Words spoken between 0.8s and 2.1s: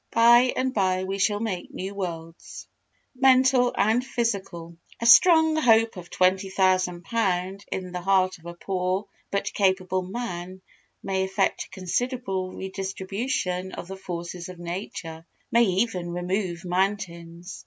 we shall make new